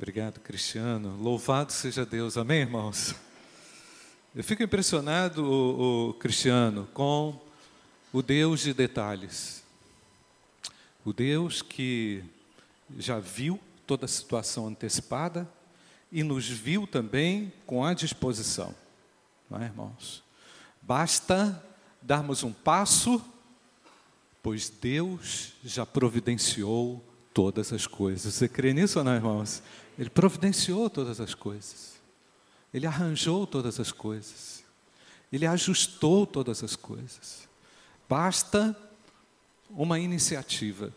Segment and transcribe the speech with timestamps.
[0.00, 1.16] Obrigado, Cristiano.
[1.20, 2.36] Louvado seja Deus.
[2.36, 3.16] Amém, irmãos?
[4.32, 7.36] Eu fico impressionado, o, o Cristiano, com
[8.12, 9.64] o Deus de detalhes.
[11.04, 12.22] O Deus que
[12.96, 13.58] já viu
[13.88, 15.50] toda a situação antecipada
[16.12, 18.72] e nos viu também com a disposição.
[19.50, 20.22] Não é, irmãos?
[20.80, 21.60] Basta
[22.00, 23.20] darmos um passo,
[24.44, 28.34] pois Deus já providenciou todas as coisas.
[28.34, 29.62] Você crê nisso ou não, irmãos?
[29.98, 31.98] Ele providenciou todas as coisas.
[32.72, 34.64] Ele arranjou todas as coisas.
[35.32, 37.48] Ele ajustou todas as coisas.
[38.08, 38.76] Basta
[39.70, 40.92] uma iniciativa.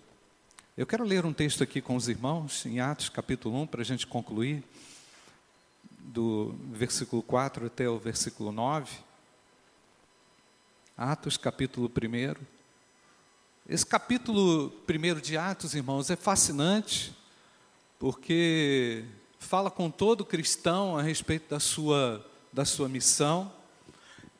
[0.77, 3.85] Eu quero ler um texto aqui com os irmãos, em Atos capítulo 1, para a
[3.85, 4.63] gente concluir,
[5.99, 8.89] do versículo 4 até o versículo 9.
[10.97, 12.60] Atos capítulo 1.
[13.71, 17.15] Esse capítulo 1 de Atos, irmãos, é fascinante,
[17.97, 19.05] porque
[19.39, 23.49] fala com todo cristão a respeito da sua, da sua missão.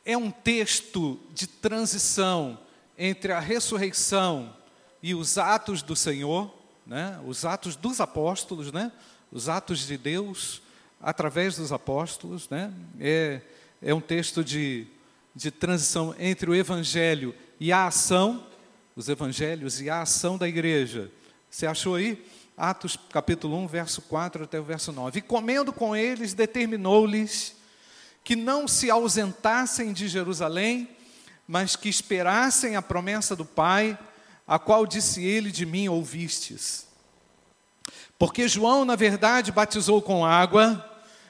[0.03, 2.59] É um texto de transição
[2.97, 4.53] entre a ressurreição
[5.01, 6.53] e os atos do Senhor,
[6.85, 7.17] né?
[7.25, 8.91] os atos dos apóstolos, né?
[9.31, 10.61] os atos de Deus
[10.99, 12.49] através dos apóstolos.
[12.49, 12.73] Né?
[12.99, 13.39] É,
[13.81, 14.87] é um texto de,
[15.33, 18.50] de transição entre o evangelho e a ação,
[18.95, 21.11] os evangelhos e a ação da igreja.
[21.49, 22.23] Você achou aí?
[22.57, 25.19] Atos capítulo 1, verso 4 até o verso 9.
[25.19, 27.55] E comendo com eles, determinou-lhes
[28.23, 30.89] que não se ausentassem de Jerusalém,
[31.47, 33.97] mas que esperassem a promessa do Pai,
[34.47, 36.87] a qual disse ele: De mim ouvistes.
[38.19, 40.87] Porque João, na verdade, batizou com água,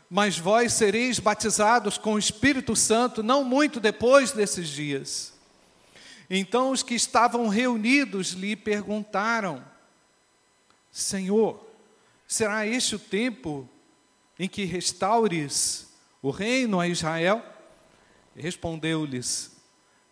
[0.10, 5.31] mas vós sereis batizados com o Espírito Santo não muito depois desses dias.
[6.34, 9.62] Então os que estavam reunidos lhe perguntaram:
[10.90, 11.62] Senhor,
[12.26, 13.68] será este o tempo
[14.40, 15.90] em que restaures
[16.22, 17.44] o reino a Israel?
[18.34, 19.52] Respondeu-lhes: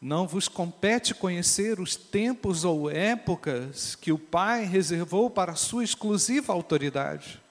[0.01, 5.85] não vos compete conhecer os tempos ou épocas que o Pai reservou para a sua
[5.85, 7.41] exclusiva autoridade.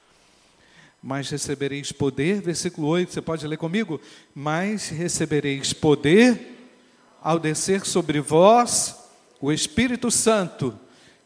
[1.03, 3.99] Mas recebereis poder, versículo 8, você pode ler comigo?
[4.35, 6.58] Mas recebereis poder
[7.29, 8.97] ao descer sobre vós
[9.39, 10.75] o Espírito Santo,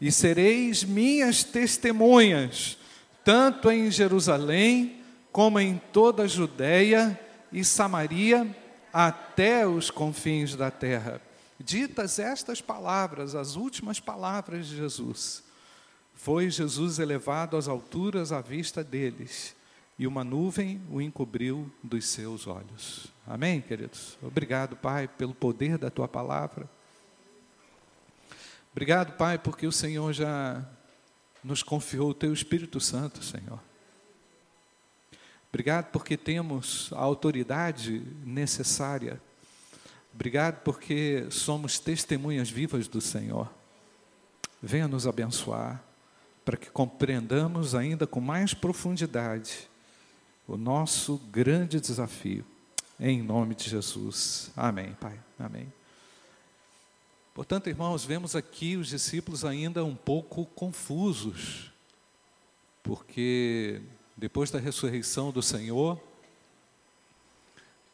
[0.00, 2.76] e sereis minhas testemunhas,
[3.24, 7.16] tanto em Jerusalém, como em toda a Judéia
[7.52, 8.52] e Samaria
[8.92, 11.22] até os confins da terra.
[11.56, 15.44] Ditas estas palavras, as últimas palavras de Jesus,
[16.14, 19.54] foi Jesus elevado às alturas à vista deles,
[20.02, 23.06] e uma nuvem o encobriu dos seus olhos.
[23.24, 24.18] Amém, queridos?
[24.20, 26.68] Obrigado, Pai, pelo poder da tua palavra.
[28.72, 30.68] Obrigado, Pai, porque o Senhor já
[31.44, 33.60] nos confiou o teu Espírito Santo, Senhor.
[35.50, 39.22] Obrigado porque temos a autoridade necessária.
[40.12, 43.48] Obrigado porque somos testemunhas vivas do Senhor.
[44.60, 45.80] Venha nos abençoar
[46.44, 49.70] para que compreendamos ainda com mais profundidade
[50.46, 52.44] o nosso grande desafio.
[52.98, 54.50] Em nome de Jesus.
[54.56, 55.18] Amém, Pai.
[55.38, 55.72] Amém.
[57.34, 61.70] Portanto, irmãos, vemos aqui os discípulos ainda um pouco confusos,
[62.82, 63.80] porque
[64.16, 65.98] depois da ressurreição do Senhor,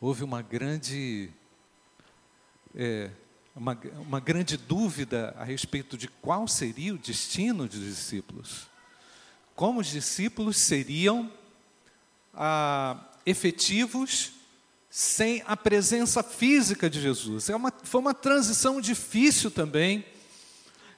[0.00, 1.30] houve uma grande,
[2.74, 3.10] é,
[3.54, 8.66] uma, uma grande dúvida a respeito de qual seria o destino dos discípulos.
[9.54, 11.32] Como os discípulos seriam
[12.40, 14.30] ah, efetivos
[14.88, 17.50] sem a presença física de Jesus.
[17.50, 20.06] É uma, foi uma transição difícil também.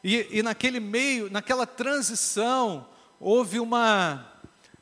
[0.04, 2.86] E, e naquele meio, naquela transição,
[3.18, 4.26] houve uma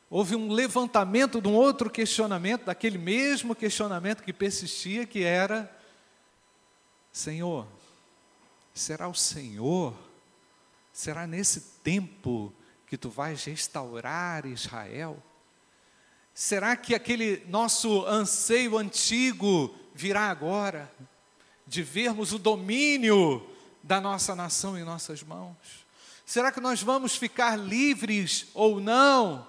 [0.09, 5.73] houve um levantamento de um outro questionamento, daquele mesmo questionamento que persistia, que era:
[7.11, 7.65] Senhor,
[8.73, 9.93] será o Senhor?
[10.91, 12.53] Será nesse tempo
[12.85, 15.23] que tu vais restaurar Israel?
[16.41, 20.89] Será que aquele nosso anseio antigo virá agora?
[21.67, 23.45] De vermos o domínio
[23.83, 25.57] da nossa nação em nossas mãos?
[26.25, 29.45] Será que nós vamos ficar livres ou não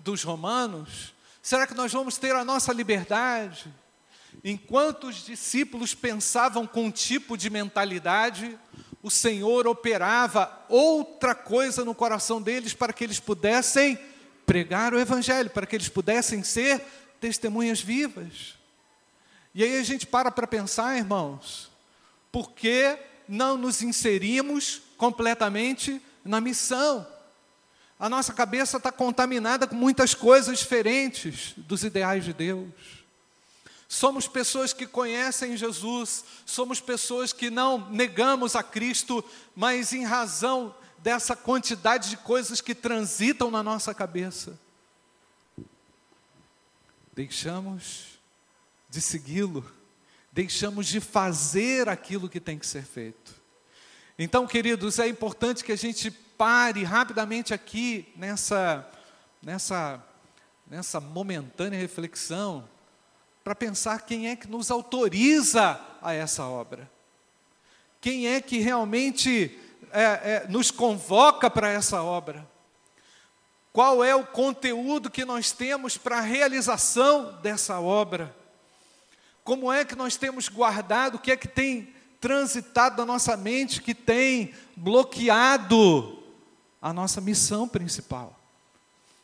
[0.00, 1.14] dos romanos?
[1.40, 3.72] Será que nós vamos ter a nossa liberdade?
[4.42, 8.58] Enquanto os discípulos pensavam com um tipo de mentalidade,
[9.00, 13.96] o Senhor operava outra coisa no coração deles para que eles pudessem
[14.52, 16.78] pregar o Evangelho, para que eles pudessem ser
[17.18, 18.58] testemunhas vivas.
[19.54, 21.70] E aí a gente para para pensar, irmãos,
[22.30, 27.06] por que não nos inserimos completamente na missão?
[27.98, 32.68] A nossa cabeça está contaminada com muitas coisas diferentes dos ideais de Deus.
[33.88, 39.24] Somos pessoas que conhecem Jesus, somos pessoas que não negamos a Cristo,
[39.56, 44.58] mas em razão dessa quantidade de coisas que transitam na nossa cabeça,
[47.12, 48.20] deixamos
[48.88, 49.68] de segui-lo,
[50.30, 53.34] deixamos de fazer aquilo que tem que ser feito.
[54.18, 58.88] Então, queridos, é importante que a gente pare rapidamente aqui nessa,
[59.42, 60.02] nessa,
[60.66, 62.68] nessa momentânea reflexão
[63.42, 66.88] para pensar quem é que nos autoriza a essa obra.
[68.00, 69.58] Quem é que realmente
[69.90, 72.46] é, é, nos convoca para essa obra?
[73.72, 78.34] Qual é o conteúdo que nós temos para a realização dessa obra?
[79.42, 83.80] Como é que nós temos guardado, o que é que tem transitado na nossa mente,
[83.80, 86.22] que tem bloqueado
[86.80, 88.38] a nossa missão principal?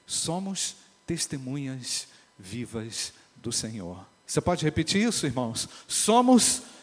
[0.06, 0.76] Somos
[1.06, 2.08] testemunhas
[2.38, 4.04] vivas do Senhor.
[4.26, 5.68] Você pode repetir isso, irmãos?
[5.86, 6.77] Somos testemunhas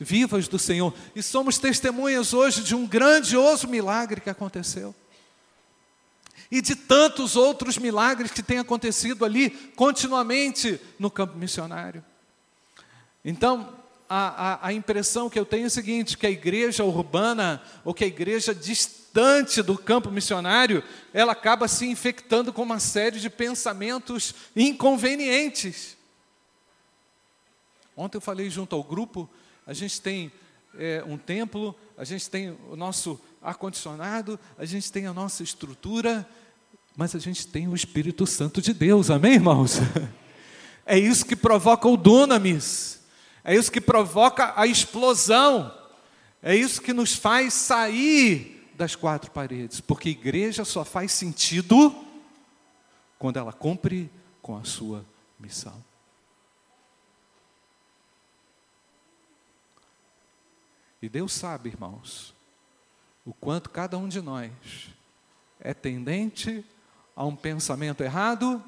[0.00, 0.92] vivas do Senhor.
[1.14, 4.94] E somos testemunhas hoje de um grandioso milagre que aconteceu
[6.50, 12.04] e de tantos outros milagres que têm acontecido ali continuamente no campo missionário.
[13.24, 13.74] Então,
[14.08, 17.94] a, a, a, impressão que eu tenho é a seguinte: que a igreja urbana, ou
[17.94, 23.30] que a igreja distante do campo missionário, ela acaba se infectando com uma série de
[23.30, 25.96] pensamentos inconvenientes.
[27.96, 29.28] Ontem eu falei junto ao grupo,
[29.66, 30.32] a gente tem
[30.76, 36.28] é, um templo, a gente tem o nosso ar-condicionado, a gente tem a nossa estrutura,
[36.96, 39.78] mas a gente tem o Espírito Santo de Deus, amém, irmãos?
[40.86, 43.00] É isso que provoca o dunamis,
[43.42, 45.72] é isso que provoca a explosão,
[46.42, 51.94] é isso que nos faz sair das quatro paredes, porque igreja só faz sentido
[53.18, 54.10] quando ela cumpre
[54.42, 55.06] com a sua
[55.40, 55.82] missão.
[61.04, 62.32] E Deus sabe, irmãos,
[63.26, 64.50] o quanto cada um de nós
[65.60, 66.64] é tendente
[67.14, 68.64] a um pensamento errado,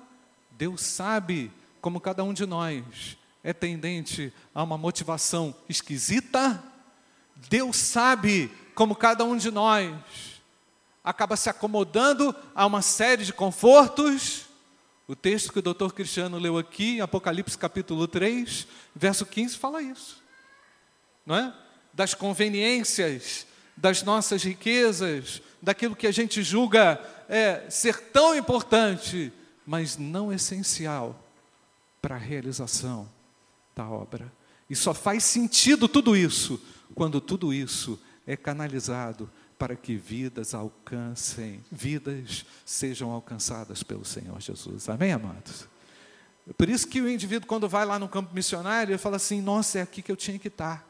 [0.50, 1.50] Deus sabe
[1.80, 6.62] como cada um de nós é tendente a uma motivação esquisita,
[7.48, 10.42] Deus sabe como cada um de nós
[11.02, 14.44] acaba se acomodando a uma série de confortos.
[15.08, 20.22] O texto que o doutor Cristiano leu aqui, Apocalipse capítulo 3, verso 15, fala isso.
[21.24, 21.65] Não é?
[21.96, 29.32] Das conveniências, das nossas riquezas, daquilo que a gente julga é, ser tão importante,
[29.66, 31.18] mas não essencial
[32.00, 33.08] para a realização
[33.74, 34.30] da obra.
[34.68, 36.60] E só faz sentido tudo isso
[36.94, 44.88] quando tudo isso é canalizado para que vidas alcancem, vidas sejam alcançadas pelo Senhor Jesus.
[44.88, 45.66] Amém, amados?
[46.56, 49.78] Por isso que o indivíduo, quando vai lá no campo missionário, ele fala assim: Nossa,
[49.78, 50.85] é aqui que eu tinha que estar.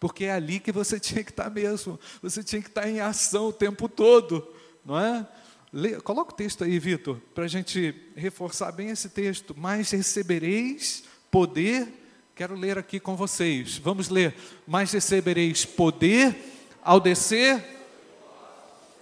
[0.00, 1.98] Porque é ali que você tinha que estar mesmo.
[2.22, 4.46] Você tinha que estar em ação o tempo todo,
[4.84, 5.26] não é?
[5.72, 9.54] Lê, coloca o texto aí, Vitor, para a gente reforçar bem esse texto.
[9.56, 11.88] Mas recebereis poder,
[12.34, 13.76] quero ler aqui com vocês.
[13.76, 14.34] Vamos ler.
[14.66, 16.36] Mas recebereis poder
[16.82, 17.62] ao descer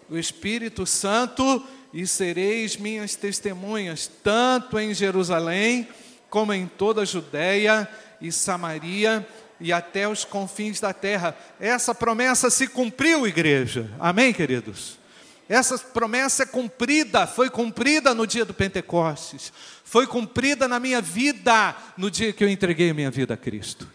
[0.08, 5.88] o Espírito Santo e sereis minhas testemunhas, tanto em Jerusalém,
[6.28, 7.88] como em toda a Judéia
[8.20, 9.26] e Samaria
[9.60, 11.36] e até os confins da terra.
[11.58, 13.90] Essa promessa se cumpriu, igreja.
[13.98, 14.98] Amém, queridos?
[15.48, 19.52] Essa promessa é cumprida, foi cumprida no dia do Pentecostes,
[19.84, 23.88] foi cumprida na minha vida no dia que eu entreguei minha vida a Cristo.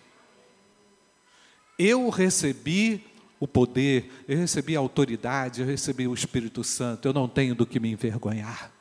[1.78, 3.06] Eu recebi
[3.38, 7.66] o poder, eu recebi a autoridade, eu recebi o Espírito Santo, eu não tenho do
[7.66, 8.72] que me envergonhar.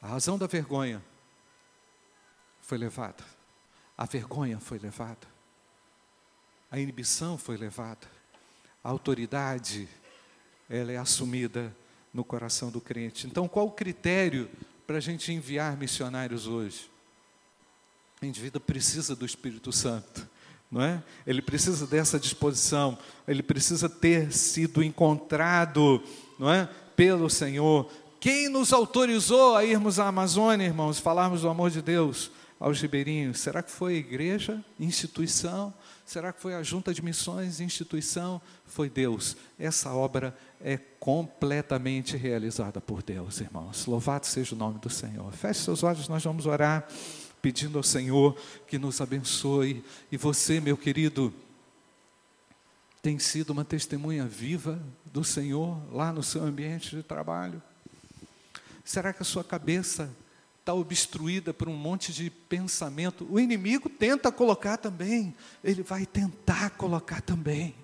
[0.00, 1.00] A razão da vergonha
[2.62, 3.22] foi levada,
[3.98, 5.28] a vergonha foi levada,
[6.70, 8.08] a inibição foi levada
[8.82, 9.88] a autoridade
[10.68, 11.74] ela é assumida
[12.12, 13.26] no coração do crente.
[13.26, 14.48] Então, qual o critério
[14.86, 16.90] para a gente enviar missionários hoje?
[18.20, 20.28] O indivíduo precisa do Espírito Santo,
[20.70, 21.02] não é?
[21.26, 26.02] Ele precisa dessa disposição, ele precisa ter sido encontrado,
[26.38, 26.68] não é?
[26.96, 27.90] Pelo Senhor.
[28.18, 32.30] Quem nos autorizou a irmos à Amazônia, irmãos, falarmos do amor de Deus
[32.62, 33.40] aos ribeirinhos?
[33.40, 35.74] Será que foi a igreja, instituição?
[36.06, 38.40] Será que foi a junta de missões, instituição?
[38.64, 39.36] Foi Deus.
[39.58, 43.84] Essa obra é completamente realizada por Deus, irmãos.
[43.86, 45.32] Louvado seja o nome do Senhor.
[45.32, 46.86] Feche seus olhos, nós vamos orar,
[47.42, 48.36] pedindo ao Senhor
[48.68, 49.84] que nos abençoe.
[50.12, 51.34] E você, meu querido,
[53.02, 57.60] Tem sido uma testemunha viva do Senhor lá no seu ambiente de trabalho?
[58.84, 60.08] Será que a sua cabeça
[60.62, 63.26] está obstruída por um monte de pensamento?
[63.28, 67.74] O inimigo tenta colocar também, ele vai tentar colocar também.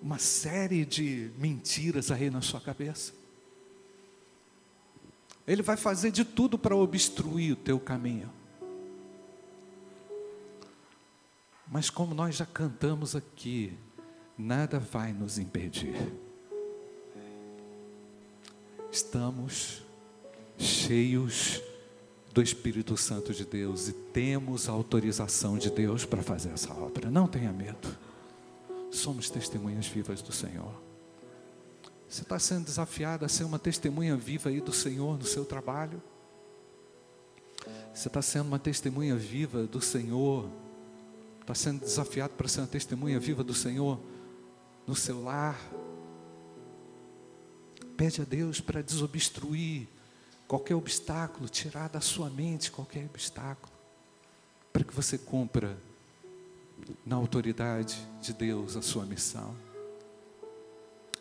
[0.00, 3.12] Uma série de mentiras aí na sua cabeça.
[5.46, 8.32] Ele vai fazer de tudo para obstruir o teu caminho.
[11.66, 13.76] Mas como nós já cantamos aqui,
[14.38, 15.96] nada vai nos impedir.
[18.92, 19.89] Estamos
[20.60, 21.62] cheios
[22.32, 27.10] do Espírito Santo de Deus e temos a autorização de Deus para fazer essa obra.
[27.10, 27.96] Não tenha medo.
[28.90, 30.74] Somos testemunhas vivas do Senhor.
[32.08, 36.02] Você está sendo desafiado a ser uma testemunha viva aí do Senhor no seu trabalho.
[37.94, 40.48] Você está sendo uma testemunha viva do Senhor
[41.52, 43.98] está sendo desafiado para ser uma testemunha viva do Senhor
[44.86, 45.58] no seu lar.
[47.96, 49.88] Pede a Deus para desobstruir
[50.50, 53.72] qualquer obstáculo, tirar da sua mente qualquer obstáculo,
[54.72, 55.78] para que você cumpra
[57.06, 59.54] na autoridade de Deus a sua missão.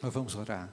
[0.01, 0.67] Nós vamos orar.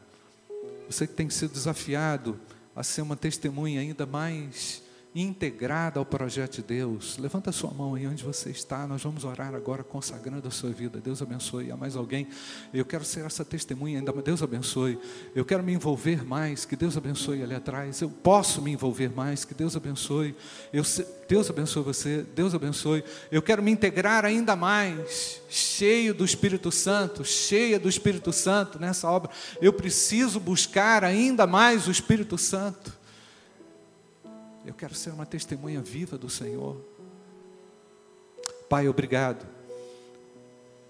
[0.89, 2.41] Você que tem sido desafiado
[2.75, 4.83] a ser uma testemunha ainda mais
[5.23, 7.17] integrada ao projeto de Deus.
[7.17, 8.87] Levanta sua mão aí onde você está.
[8.87, 11.01] Nós vamos orar agora consagrando a sua vida.
[11.01, 11.71] Deus abençoe.
[11.71, 12.29] Há mais alguém?
[12.73, 14.13] Eu quero ser essa testemunha ainda.
[14.13, 14.99] Deus abençoe.
[15.35, 16.65] Eu quero me envolver mais.
[16.67, 18.03] Que Deus abençoe ali atrás.
[18.03, 19.45] Eu posso me envolver mais.
[19.45, 20.35] Que Deus abençoe.
[20.71, 20.83] Eu,
[21.27, 22.27] Deus abençoe você.
[22.35, 23.03] Deus abençoe.
[23.33, 29.11] Eu quero me integrar ainda mais, cheio do Espírito Santo, cheia do Espírito Santo nessa
[29.11, 29.31] obra.
[29.63, 33.06] Eu preciso buscar ainda mais o Espírito Santo.
[34.67, 36.77] Eu quero ser uma testemunha viva do Senhor.
[38.69, 39.47] Pai, obrigado,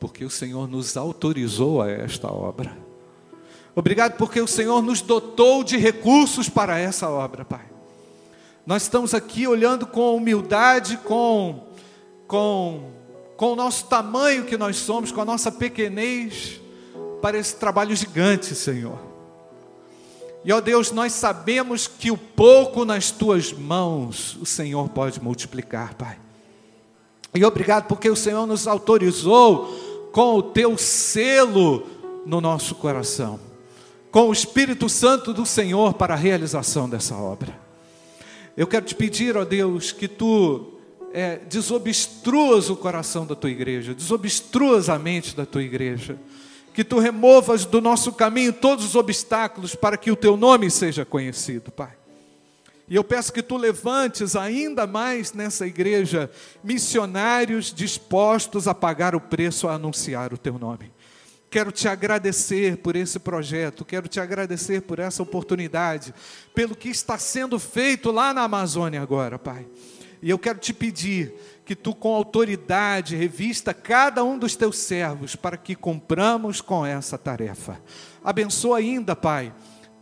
[0.00, 2.74] porque o Senhor nos autorizou a esta obra.
[3.74, 7.66] Obrigado porque o Senhor nos dotou de recursos para essa obra, Pai.
[8.64, 11.66] Nós estamos aqui olhando com humildade, com,
[12.26, 12.90] com,
[13.36, 16.62] com o nosso tamanho que nós somos, com a nossa pequenez,
[17.20, 19.15] para esse trabalho gigante, Senhor.
[20.46, 25.94] E ó Deus, nós sabemos que o pouco nas tuas mãos o Senhor pode multiplicar,
[25.94, 26.16] Pai.
[27.34, 31.84] E obrigado porque o Senhor nos autorizou com o teu selo
[32.24, 33.40] no nosso coração,
[34.12, 37.52] com o Espírito Santo do Senhor para a realização dessa obra.
[38.56, 40.74] Eu quero te pedir, ó Deus, que tu
[41.12, 46.16] é, desobstruas o coração da tua igreja, desobstruas a mente da tua igreja
[46.76, 51.06] que tu removas do nosso caminho todos os obstáculos para que o teu nome seja
[51.06, 51.96] conhecido, Pai.
[52.86, 56.30] E eu peço que tu levantes ainda mais nessa igreja
[56.62, 60.92] missionários dispostos a pagar o preço a anunciar o teu nome.
[61.48, 66.12] Quero te agradecer por esse projeto, quero te agradecer por essa oportunidade,
[66.54, 69.66] pelo que está sendo feito lá na Amazônia agora, Pai.
[70.22, 75.34] E eu quero te pedir que tu, com autoridade, revista cada um dos teus servos
[75.34, 77.80] para que cumpramos com essa tarefa.
[78.22, 79.52] Abençoa ainda, Pai,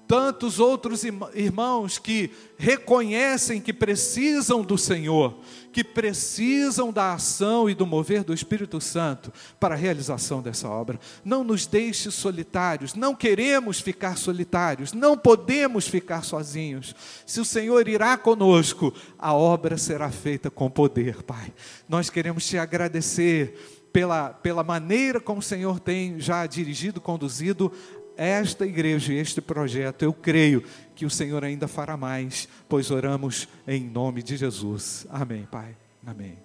[0.07, 1.03] tantos outros
[1.35, 5.39] irmãos que reconhecem que precisam do Senhor,
[5.73, 11.01] que precisam da ação e do mover do Espírito Santo para a realização dessa obra.
[11.25, 16.95] Não nos deixe solitários, não queremos ficar solitários, não podemos ficar sozinhos.
[17.27, 21.53] Se o Senhor irá conosco, a obra será feita com poder, Pai.
[21.89, 23.59] Nós queremos te agradecer
[23.93, 27.71] pela, pela maneira como o Senhor tem já dirigido, conduzido
[28.17, 33.49] esta igreja e este projeto, eu creio que o Senhor ainda fará mais, pois oramos
[33.67, 35.07] em nome de Jesus.
[35.11, 35.77] Amém, Pai.
[36.07, 36.45] Amém.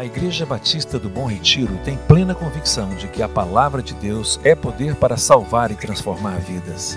[0.00, 4.40] A Igreja Batista do Bom Retiro tem plena convicção de que a palavra de Deus
[4.42, 6.96] é poder para salvar e transformar vidas.